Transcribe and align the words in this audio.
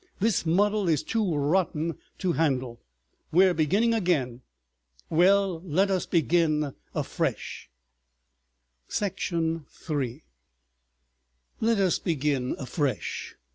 "This 0.19 0.47
muddle 0.47 0.89
is 0.89 1.03
too 1.03 1.35
rotten 1.35 1.95
to 2.17 2.31
handle. 2.31 2.81
We're 3.31 3.53
beginning 3.53 3.93
again. 3.93 4.41
Well, 5.11 5.61
let 5.63 5.91
us 5.91 6.07
begin 6.07 6.73
afresh."§ 6.95 7.69
3 9.67 10.23
"Let 11.59 11.77
us 11.77 11.99
begin 11.99 12.55
afresh!" 12.57 13.35